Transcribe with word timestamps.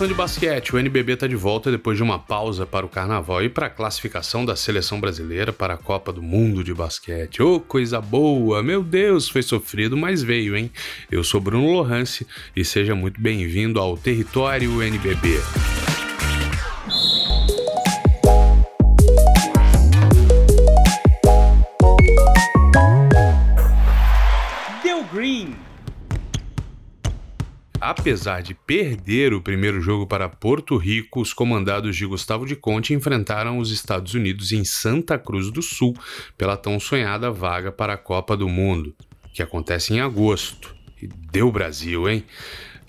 fã 0.00 0.08
de 0.08 0.14
basquete, 0.14 0.74
o 0.74 0.78
NBB 0.78 1.12
está 1.12 1.26
de 1.26 1.36
volta 1.36 1.70
depois 1.70 1.94
de 1.94 2.02
uma 2.02 2.18
pausa 2.18 2.64
para 2.64 2.86
o 2.86 2.88
carnaval 2.88 3.44
e 3.44 3.50
para 3.50 3.66
a 3.66 3.68
classificação 3.68 4.46
da 4.46 4.56
seleção 4.56 4.98
brasileira 4.98 5.52
para 5.52 5.74
a 5.74 5.76
Copa 5.76 6.10
do 6.10 6.22
Mundo 6.22 6.64
de 6.64 6.72
Basquete. 6.72 7.42
Ô, 7.42 7.56
oh, 7.56 7.60
coisa 7.60 8.00
boa! 8.00 8.62
Meu 8.62 8.82
Deus, 8.82 9.28
foi 9.28 9.42
sofrido, 9.42 9.98
mas 9.98 10.22
veio, 10.22 10.56
hein? 10.56 10.70
Eu 11.10 11.22
sou 11.22 11.38
Bruno 11.38 11.70
Lohance 11.70 12.26
e 12.56 12.64
seja 12.64 12.94
muito 12.94 13.20
bem-vindo 13.20 13.78
ao 13.78 13.94
Território 13.94 14.82
NBB. 14.82 15.38
Apesar 27.80 28.42
de 28.42 28.52
perder 28.52 29.32
o 29.32 29.40
primeiro 29.40 29.80
jogo 29.80 30.06
para 30.06 30.28
Porto 30.28 30.76
Rico, 30.76 31.18
os 31.18 31.32
comandados 31.32 31.96
de 31.96 32.04
Gustavo 32.04 32.44
de 32.44 32.54
Conte 32.54 32.92
enfrentaram 32.92 33.58
os 33.58 33.70
Estados 33.70 34.12
Unidos 34.12 34.52
em 34.52 34.64
Santa 34.64 35.18
Cruz 35.18 35.50
do 35.50 35.62
Sul 35.62 35.96
pela 36.36 36.58
tão 36.58 36.78
sonhada 36.78 37.30
vaga 37.30 37.72
para 37.72 37.94
a 37.94 37.96
Copa 37.96 38.36
do 38.36 38.50
Mundo, 38.50 38.94
que 39.32 39.42
acontece 39.42 39.94
em 39.94 40.00
agosto. 40.00 40.76
E 41.00 41.08
deu 41.32 41.50
Brasil, 41.50 42.06
hein? 42.06 42.22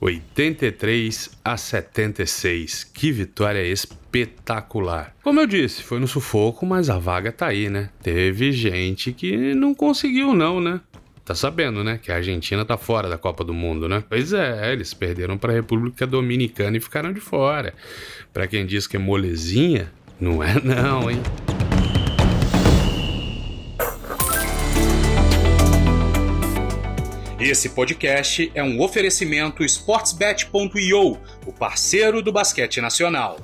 83 0.00 1.38
a 1.44 1.56
76. 1.56 2.82
Que 2.84 3.12
vitória 3.12 3.62
espetacular. 3.64 5.14
Como 5.22 5.38
eu 5.38 5.46
disse, 5.46 5.84
foi 5.84 6.00
no 6.00 6.08
sufoco, 6.08 6.66
mas 6.66 6.90
a 6.90 6.98
vaga 6.98 7.30
tá 7.30 7.46
aí, 7.46 7.68
né? 7.68 7.90
Teve 8.02 8.50
gente 8.50 9.12
que 9.12 9.54
não 9.54 9.72
conseguiu 9.72 10.34
não, 10.34 10.60
né? 10.60 10.80
Tá 11.24 11.34
sabendo, 11.34 11.84
né? 11.84 11.98
Que 12.02 12.10
a 12.10 12.16
Argentina 12.16 12.64
tá 12.64 12.76
fora 12.76 13.08
da 13.08 13.18
Copa 13.18 13.44
do 13.44 13.54
Mundo, 13.54 13.88
né? 13.88 14.02
Pois 14.08 14.32
é, 14.32 14.72
eles 14.72 14.92
perderam 14.94 15.38
para 15.38 15.52
a 15.52 15.54
República 15.54 16.06
Dominicana 16.06 16.76
e 16.76 16.80
ficaram 16.80 17.12
de 17.12 17.20
fora. 17.20 17.74
Para 18.32 18.46
quem 18.46 18.66
diz 18.66 18.86
que 18.86 18.96
é 18.96 18.98
molezinha, 18.98 19.92
não 20.20 20.42
é 20.42 20.54
não, 20.62 21.10
hein? 21.10 21.20
Esse 27.38 27.70
podcast 27.70 28.52
é 28.54 28.62
um 28.62 28.80
oferecimento 28.82 29.64
sportsbet.io, 29.64 31.18
o 31.46 31.52
parceiro 31.52 32.20
do 32.22 32.30
basquete 32.30 32.82
nacional. 32.82 33.38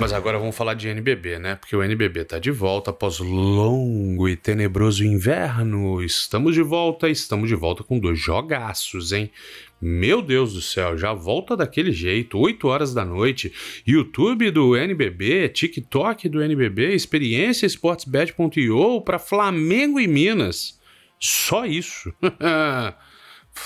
Mas 0.00 0.14
agora 0.14 0.38
vamos 0.38 0.56
falar 0.56 0.72
de 0.72 0.88
NBB, 0.88 1.38
né? 1.38 1.56
Porque 1.56 1.76
o 1.76 1.82
NBB 1.82 2.24
tá 2.24 2.38
de 2.38 2.50
volta 2.50 2.90
após 2.90 3.18
longo 3.18 4.26
e 4.30 4.34
tenebroso 4.34 5.04
inverno. 5.04 6.02
Estamos 6.02 6.54
de 6.54 6.62
volta, 6.62 7.06
estamos 7.06 7.50
de 7.50 7.54
volta 7.54 7.84
com 7.84 7.98
dois 7.98 8.18
jogaços, 8.18 9.12
hein? 9.12 9.30
Meu 9.78 10.22
Deus 10.22 10.54
do 10.54 10.62
céu, 10.62 10.96
já 10.96 11.12
volta 11.12 11.54
daquele 11.54 11.92
jeito, 11.92 12.38
8 12.38 12.66
horas 12.66 12.94
da 12.94 13.04
noite. 13.04 13.52
YouTube 13.86 14.50
do 14.50 14.74
NBB, 14.74 15.50
TikTok 15.50 16.30
do 16.30 16.42
NBB, 16.42 16.94
experiência 16.94 17.66
sportsbet.io 17.66 19.02
para 19.02 19.18
Flamengo 19.18 20.00
e 20.00 20.06
Minas. 20.06 20.80
Só 21.18 21.66
isso. 21.66 22.10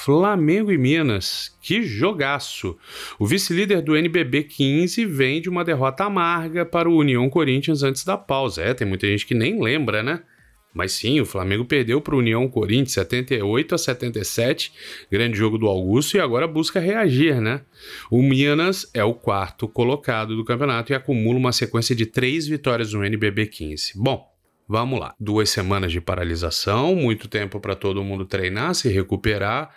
Flamengo 0.02 0.70
e 0.70 0.76
Minas, 0.76 1.56
que 1.62 1.82
jogaço! 1.82 2.76
O 3.18 3.24
vice-líder 3.24 3.80
do 3.80 3.96
NBB 3.96 4.42
15 4.42 5.06
vem 5.06 5.40
de 5.40 5.48
uma 5.48 5.64
derrota 5.64 6.04
amarga 6.04 6.66
para 6.66 6.90
o 6.90 6.96
União 6.96 7.30
Corinthians 7.30 7.82
antes 7.82 8.04
da 8.04 8.18
pausa. 8.18 8.60
É, 8.60 8.74
tem 8.74 8.86
muita 8.86 9.06
gente 9.06 9.24
que 9.24 9.34
nem 9.34 9.62
lembra, 9.62 10.02
né? 10.02 10.20
Mas 10.74 10.92
sim, 10.92 11.20
o 11.20 11.24
Flamengo 11.24 11.64
perdeu 11.64 12.02
para 12.02 12.14
o 12.14 12.18
União 12.18 12.46
Corinthians 12.48 12.92
78 12.92 13.76
a 13.76 13.78
77, 13.78 14.72
grande 15.10 15.38
jogo 15.38 15.56
do 15.56 15.68
Augusto, 15.68 16.16
e 16.16 16.20
agora 16.20 16.46
busca 16.46 16.80
reagir, 16.80 17.40
né? 17.40 17.62
O 18.10 18.20
Minas 18.20 18.90
é 18.92 19.04
o 19.04 19.14
quarto 19.14 19.66
colocado 19.68 20.36
do 20.36 20.44
campeonato 20.44 20.92
e 20.92 20.94
acumula 20.94 21.38
uma 21.38 21.52
sequência 21.52 21.94
de 21.94 22.04
três 22.04 22.46
vitórias 22.46 22.92
no 22.92 23.02
NBB 23.02 23.46
15. 23.46 23.92
Bom, 23.96 24.33
Vamos 24.66 24.98
lá. 24.98 25.14
Duas 25.20 25.50
semanas 25.50 25.92
de 25.92 26.00
paralisação, 26.00 26.94
muito 26.94 27.28
tempo 27.28 27.60
para 27.60 27.76
todo 27.76 28.02
mundo 28.02 28.24
treinar, 28.24 28.74
se 28.74 28.88
recuperar, 28.88 29.74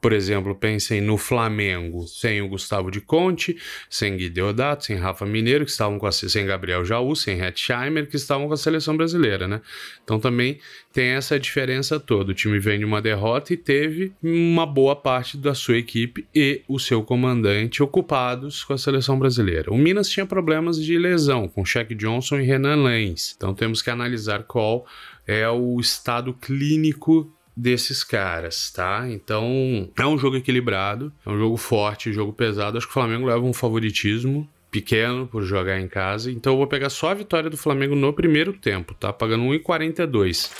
por 0.00 0.12
exemplo, 0.12 0.54
pensem 0.54 1.00
no 1.00 1.16
Flamengo 1.16 2.06
sem 2.06 2.40
o 2.40 2.48
Gustavo 2.48 2.90
de 2.90 3.00
Conte, 3.00 3.56
sem 3.90 4.16
Gui 4.16 4.28
Deodato, 4.28 4.84
sem 4.84 4.96
Rafa 4.96 5.26
Mineiro, 5.26 5.64
que 5.64 5.70
estavam 5.70 5.98
com 5.98 6.06
a, 6.06 6.12
sem 6.12 6.46
Gabriel 6.46 6.84
Jaú, 6.84 7.16
sem 7.16 7.40
Hetzheimer, 7.40 8.08
que 8.08 8.16
estavam 8.16 8.46
com 8.46 8.54
a 8.54 8.56
seleção 8.56 8.96
brasileira, 8.96 9.48
né? 9.48 9.60
Então 10.04 10.20
também 10.20 10.60
tem 10.92 11.08
essa 11.08 11.38
diferença 11.38 11.98
toda. 11.98 12.30
O 12.30 12.34
time 12.34 12.58
vem 12.58 12.78
de 12.78 12.84
uma 12.84 13.02
derrota 13.02 13.52
e 13.52 13.56
teve 13.56 14.12
uma 14.22 14.64
boa 14.64 14.94
parte 14.94 15.36
da 15.36 15.54
sua 15.54 15.78
equipe 15.78 16.26
e 16.34 16.62
o 16.68 16.78
seu 16.78 17.02
comandante 17.02 17.82
ocupados 17.82 18.62
com 18.64 18.72
a 18.72 18.78
seleção 18.78 19.18
brasileira. 19.18 19.72
O 19.72 19.78
Minas 19.78 20.08
tinha 20.08 20.26
problemas 20.26 20.82
de 20.82 20.96
lesão 20.96 21.48
com 21.48 21.64
Shaq 21.64 21.94
Johnson 21.94 22.38
e 22.38 22.44
Renan 22.44 22.82
Lenz. 22.84 23.34
Então 23.36 23.52
temos 23.52 23.82
que 23.82 23.90
analisar 23.90 24.44
qual 24.44 24.86
é 25.26 25.48
o 25.48 25.78
estado 25.80 26.32
clínico 26.32 27.30
desses 27.58 28.04
caras, 28.04 28.70
tá? 28.70 29.08
Então, 29.10 29.90
é 29.98 30.06
um 30.06 30.16
jogo 30.16 30.36
equilibrado, 30.36 31.12
é 31.26 31.30
um 31.30 31.36
jogo 31.36 31.56
forte, 31.56 32.12
jogo 32.12 32.32
pesado. 32.32 32.78
Acho 32.78 32.86
que 32.86 32.92
o 32.92 32.94
Flamengo 32.94 33.26
leva 33.26 33.44
um 33.44 33.52
favoritismo 33.52 34.48
pequeno 34.70 35.26
por 35.26 35.42
jogar 35.42 35.80
em 35.80 35.88
casa. 35.88 36.30
Então 36.30 36.52
eu 36.52 36.56
vou 36.58 36.66
pegar 36.66 36.90
só 36.90 37.10
a 37.10 37.14
vitória 37.14 37.48
do 37.48 37.56
Flamengo 37.56 37.94
no 37.94 38.12
primeiro 38.12 38.52
tempo, 38.52 38.94
tá? 38.94 39.12
Pagando 39.12 39.44
1,42. 39.44 40.50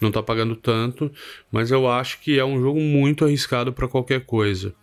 Não 0.00 0.10
tá 0.10 0.22
pagando 0.22 0.56
tanto, 0.56 1.10
mas 1.52 1.70
eu 1.70 1.86
acho 1.86 2.20
que 2.20 2.38
é 2.38 2.44
um 2.44 2.60
jogo 2.60 2.80
muito 2.80 3.24
arriscado 3.24 3.72
para 3.72 3.86
qualquer 3.86 4.24
coisa. 4.24 4.74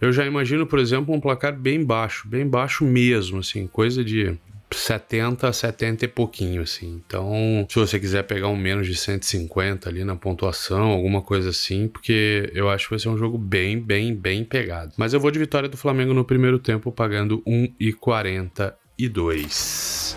Eu 0.00 0.12
já 0.12 0.24
imagino, 0.26 0.66
por 0.66 0.78
exemplo, 0.78 1.14
um 1.14 1.20
placar 1.20 1.58
bem 1.58 1.82
baixo, 1.82 2.28
bem 2.28 2.46
baixo 2.46 2.84
mesmo, 2.84 3.38
assim, 3.38 3.66
coisa 3.66 4.04
de 4.04 4.36
70 4.84 5.48
a 5.48 5.52
70 5.52 6.04
e 6.04 6.08
pouquinho, 6.08 6.62
assim. 6.62 7.02
Então, 7.06 7.66
se 7.70 7.78
você 7.78 7.98
quiser 7.98 8.24
pegar 8.24 8.48
um 8.48 8.56
menos 8.56 8.86
de 8.86 8.94
150 8.94 9.88
ali 9.88 10.04
na 10.04 10.14
pontuação, 10.14 10.90
alguma 10.90 11.22
coisa 11.22 11.48
assim, 11.48 11.88
porque 11.88 12.52
eu 12.54 12.68
acho 12.68 12.84
que 12.84 12.90
vai 12.90 12.98
ser 12.98 13.08
um 13.08 13.16
jogo 13.16 13.38
bem, 13.38 13.80
bem, 13.80 14.14
bem 14.14 14.44
pegado. 14.44 14.92
Mas 14.98 15.14
eu 15.14 15.20
vou 15.20 15.30
de 15.30 15.38
vitória 15.38 15.70
do 15.70 15.78
Flamengo 15.78 16.12
no 16.12 16.22
primeiro 16.22 16.58
tempo, 16.58 16.92
pagando 16.92 17.42
1,42. 17.46 20.16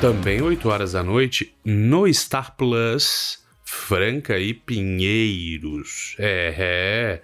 Também 0.00 0.40
8 0.40 0.68
horas 0.68 0.92
da 0.92 1.02
noite, 1.02 1.56
no 1.64 2.06
Star 2.12 2.56
Plus, 2.56 3.42
Franca 3.64 4.38
e 4.38 4.54
Pinheiros. 4.54 6.14
É, 6.20 6.54
é. 6.56 7.20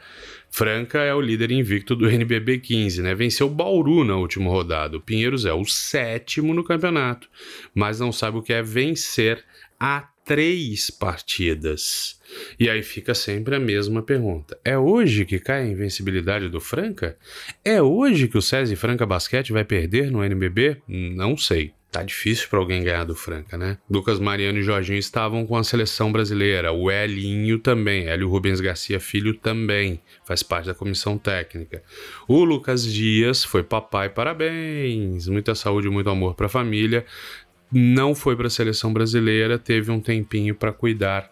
Franca 0.59 0.99
é 0.99 1.15
o 1.15 1.21
líder 1.21 1.53
invicto 1.53 1.95
do 1.95 2.11
NBB 2.11 2.59
15, 2.59 3.01
né? 3.01 3.15
Venceu 3.15 3.49
Bauru 3.49 4.03
na 4.03 4.17
última 4.17 4.51
rodada. 4.51 4.97
O 4.97 5.01
Pinheiros 5.01 5.47
é 5.47 5.53
o 5.53 5.65
sétimo 5.65 6.53
no 6.53 6.65
campeonato, 6.65 7.31
mas 7.73 8.01
não 8.01 8.11
sabe 8.11 8.39
o 8.39 8.43
que 8.43 8.53
é 8.53 8.61
vencer 8.61 9.45
a 9.79 10.09
três 10.25 10.91
partidas. 10.91 12.21
E 12.59 12.69
aí 12.69 12.83
fica 12.83 13.15
sempre 13.15 13.55
a 13.55 13.61
mesma 13.61 14.03
pergunta: 14.03 14.59
é 14.65 14.77
hoje 14.77 15.25
que 15.25 15.39
cai 15.39 15.63
a 15.63 15.69
invencibilidade 15.69 16.49
do 16.49 16.61
Franca? 16.61 17.17
É 17.65 17.81
hoje 17.81 18.27
que 18.27 18.37
o 18.37 18.43
SESI 18.43 18.75
Franca 18.75 19.07
Basquete 19.07 19.53
vai 19.53 19.65
perder 19.65 20.11
no 20.11 20.25
NBB? 20.25 20.83
Não 20.89 21.37
sei. 21.37 21.73
Tá 21.91 22.03
difícil 22.03 22.49
para 22.51 22.59
alguém 22.59 22.85
ganhar 22.85 23.05
do 23.05 23.15
Franca, 23.15 23.57
né? 23.57 23.79
Lucas 23.89 24.19
Mariano 24.19 24.59
e 24.59 24.63
Jorginho 24.63 24.99
estavam 24.99 25.47
com 25.47 25.57
a 25.57 25.65
seleção 25.65 26.13
brasileira. 26.13 26.71
O 26.71 26.91
Elinho 26.91 27.59
também. 27.59 28.07
Hélio 28.07 28.29
Rubens 28.29 28.61
Garcia 28.61 29.01
Filho 29.01 29.33
também. 29.33 30.03
Faz 30.23 30.43
parte 30.43 30.67
da 30.67 30.75
comissão 30.75 31.17
técnica. 31.17 31.83
O 32.29 32.45
Lucas 32.45 32.85
Dias 32.85 33.43
foi 33.43 33.63
papai, 33.63 34.11
parabéns. 34.11 35.29
Muita 35.29 35.55
saúde, 35.55 35.89
muito 35.89 36.11
amor 36.11 36.35
para 36.35 36.45
a 36.45 36.51
família. 36.51 37.07
Não 37.73 38.15
foi 38.15 38.37
para 38.37 38.49
a 38.49 38.51
seleção 38.51 38.93
brasileira. 38.93 39.59
Teve 39.59 39.91
um 39.91 40.01
tempinho 40.01 40.55
para 40.55 40.75
cuidar 40.75 41.31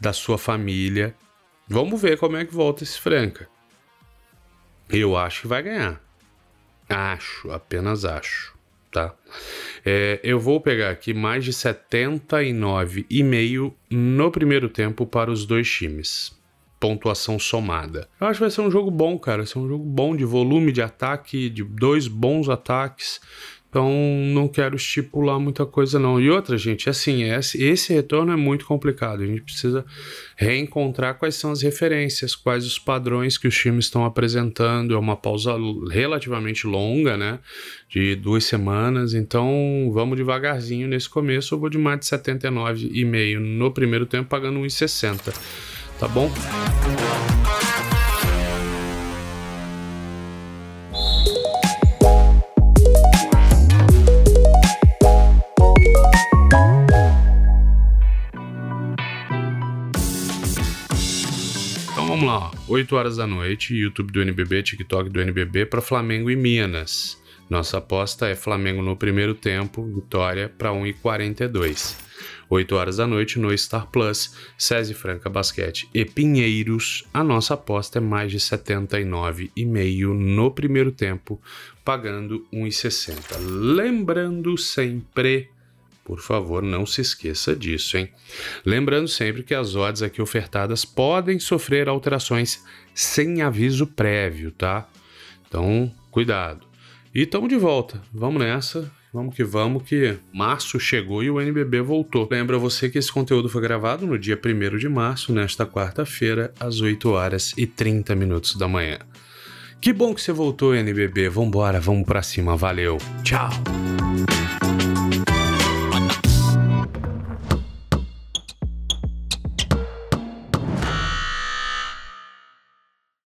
da 0.00 0.12
sua 0.12 0.38
família. 0.38 1.14
Vamos 1.68 2.02
ver 2.02 2.18
como 2.18 2.36
é 2.36 2.44
que 2.44 2.52
volta 2.52 2.82
esse 2.82 3.00
Franca. 3.00 3.48
Eu 4.90 5.16
acho 5.16 5.42
que 5.42 5.46
vai 5.46 5.62
ganhar. 5.62 6.02
Acho, 6.88 7.48
apenas 7.52 8.04
acho 8.04 8.51
tá? 8.92 9.14
É, 9.84 10.20
eu 10.22 10.38
vou 10.38 10.60
pegar 10.60 10.90
aqui 10.90 11.12
mais 11.12 11.44
de 11.44 11.52
79,5 11.52 13.72
no 13.90 14.30
primeiro 14.30 14.68
tempo 14.68 15.04
para 15.04 15.30
os 15.30 15.44
dois 15.44 15.68
times. 15.68 16.40
Pontuação 16.78 17.38
somada. 17.38 18.08
Eu 18.20 18.26
acho 18.26 18.38
que 18.38 18.44
vai 18.44 18.50
ser 18.50 18.60
um 18.60 18.70
jogo 18.70 18.90
bom, 18.90 19.18
cara. 19.18 19.38
Vai 19.38 19.46
ser 19.46 19.58
um 19.58 19.68
jogo 19.68 19.84
bom 19.84 20.14
de 20.14 20.24
volume 20.24 20.70
de 20.70 20.82
ataque, 20.82 21.48
de 21.48 21.64
dois 21.64 22.06
bons 22.06 22.48
ataques. 22.48 23.20
Então 23.72 23.90
não 24.34 24.48
quero 24.48 24.76
estipular 24.76 25.40
muita 25.40 25.64
coisa 25.64 25.98
não. 25.98 26.20
E 26.20 26.28
outra, 26.28 26.58
gente, 26.58 26.90
assim, 26.90 27.22
esse, 27.22 27.64
esse 27.64 27.90
retorno 27.94 28.30
é 28.30 28.36
muito 28.36 28.66
complicado. 28.66 29.22
A 29.22 29.26
gente 29.26 29.40
precisa 29.40 29.82
reencontrar 30.36 31.14
quais 31.14 31.36
são 31.36 31.50
as 31.50 31.62
referências, 31.62 32.34
quais 32.34 32.66
os 32.66 32.78
padrões 32.78 33.38
que 33.38 33.48
os 33.48 33.56
times 33.56 33.86
estão 33.86 34.04
apresentando. 34.04 34.92
É 34.92 34.98
uma 34.98 35.16
pausa 35.16 35.54
relativamente 35.90 36.66
longa, 36.66 37.16
né? 37.16 37.38
De 37.88 38.14
duas 38.14 38.44
semanas. 38.44 39.14
Então 39.14 39.90
vamos 39.90 40.18
devagarzinho 40.18 40.86
nesse 40.86 41.08
começo. 41.08 41.54
Eu 41.54 41.58
vou 41.58 41.70
de 41.70 41.78
mais 41.78 41.98
de 42.00 42.04
79,5 42.04 43.38
no 43.38 43.72
primeiro 43.72 44.04
tempo, 44.04 44.28
pagando 44.28 44.60
1,60. 44.60 45.34
Tá 45.98 46.06
bom? 46.08 46.30
8 62.72 62.96
horas 62.96 63.18
da 63.18 63.26
noite, 63.26 63.76
YouTube 63.76 64.10
do 64.10 64.22
NBB, 64.22 64.62
TikTok 64.62 65.10
do 65.10 65.20
NBB 65.20 65.66
para 65.66 65.82
Flamengo 65.82 66.30
e 66.30 66.36
Minas. 66.36 67.22
Nossa 67.50 67.76
aposta 67.76 68.28
é 68.28 68.34
Flamengo 68.34 68.80
no 68.80 68.96
primeiro 68.96 69.34
tempo, 69.34 69.84
vitória 69.84 70.48
para 70.48 70.70
1,42. 70.70 71.98
8 72.48 72.74
horas 72.74 72.96
da 72.96 73.06
noite 73.06 73.38
no 73.38 73.54
Star 73.58 73.88
Plus, 73.88 74.34
SESI 74.56 74.94
Franca 74.94 75.28
Basquete 75.28 75.86
e 75.92 76.02
Pinheiros. 76.06 77.04
A 77.12 77.22
nossa 77.22 77.52
aposta 77.52 77.98
é 77.98 78.00
mais 78.00 78.32
de 78.32 78.38
79,5 78.38 80.14
no 80.14 80.50
primeiro 80.50 80.90
tempo, 80.90 81.38
pagando 81.84 82.46
1,60. 82.50 83.36
Lembrando 83.38 84.56
sempre 84.56 85.50
por 86.04 86.20
favor, 86.20 86.62
não 86.62 86.84
se 86.84 87.00
esqueça 87.00 87.54
disso, 87.54 87.96
hein? 87.96 88.08
Lembrando 88.64 89.08
sempre 89.08 89.42
que 89.42 89.54
as 89.54 89.74
odds 89.74 90.02
aqui 90.02 90.20
ofertadas 90.20 90.84
podem 90.84 91.38
sofrer 91.38 91.88
alterações 91.88 92.62
sem 92.94 93.42
aviso 93.42 93.86
prévio, 93.86 94.50
tá? 94.50 94.88
Então, 95.46 95.92
cuidado. 96.10 96.66
E 97.14 97.22
estamos 97.22 97.48
de 97.48 97.56
volta. 97.56 98.02
Vamos 98.12 98.42
nessa. 98.42 98.90
Vamos 99.12 99.34
que 99.34 99.44
vamos, 99.44 99.82
que 99.82 100.16
março 100.32 100.80
chegou 100.80 101.22
e 101.22 101.30
o 101.30 101.38
NBB 101.38 101.82
voltou. 101.82 102.26
Lembra 102.30 102.56
você 102.56 102.88
que 102.88 102.98
esse 102.98 103.12
conteúdo 103.12 103.46
foi 103.46 103.60
gravado 103.60 104.06
no 104.06 104.18
dia 104.18 104.40
1 104.42 104.78
de 104.78 104.88
março, 104.88 105.34
nesta 105.34 105.66
quarta-feira, 105.66 106.54
às 106.58 106.80
8 106.80 107.10
horas 107.10 107.52
e 107.58 107.66
30 107.66 108.14
minutos 108.14 108.56
da 108.56 108.66
manhã. 108.66 108.98
Que 109.82 109.92
bom 109.92 110.14
que 110.14 110.22
você 110.22 110.32
voltou, 110.32 110.74
NBB. 110.74 111.28
Vambora, 111.28 111.78
vamos 111.78 112.06
pra 112.06 112.22
cima. 112.22 112.56
Valeu. 112.56 112.96
Tchau. 113.22 113.50